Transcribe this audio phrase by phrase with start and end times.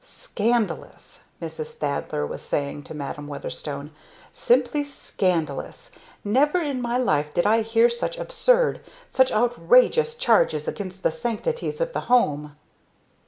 [0.03, 1.75] "Scandalous!" Mrs.
[1.75, 3.91] Thaddler was saying to Madam Weatherstone.
[4.33, 5.91] "Simply scandalous!
[6.23, 11.81] Never in my life did I hear such absurd such outrageous charges against the sanctities
[11.81, 12.55] of the home!"